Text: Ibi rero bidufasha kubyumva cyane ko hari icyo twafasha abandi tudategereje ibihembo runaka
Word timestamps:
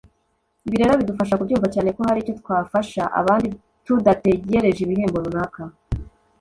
Ibi 0.67 0.75
rero 0.81 0.93
bidufasha 0.99 1.37
kubyumva 1.39 1.67
cyane 1.75 1.89
ko 1.95 2.01
hari 2.07 2.19
icyo 2.21 2.33
twafasha 2.41 3.03
abandi 3.19 3.47
tudategereje 3.85 4.79
ibihembo 4.83 5.17
runaka 5.25 5.61